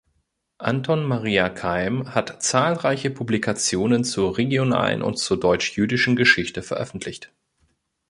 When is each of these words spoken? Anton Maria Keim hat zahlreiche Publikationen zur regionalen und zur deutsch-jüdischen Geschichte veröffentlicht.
Anton 0.57 1.03
Maria 1.03 1.47
Keim 1.49 2.15
hat 2.15 2.41
zahlreiche 2.41 3.11
Publikationen 3.11 4.03
zur 4.03 4.35
regionalen 4.35 5.03
und 5.03 5.19
zur 5.19 5.39
deutsch-jüdischen 5.39 6.15
Geschichte 6.15 6.63
veröffentlicht. 6.63 7.31